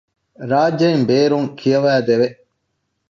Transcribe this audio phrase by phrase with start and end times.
[0.49, 2.27] ރާއްޖެއިން ބޭރުން ކިޔަވައިދެވެ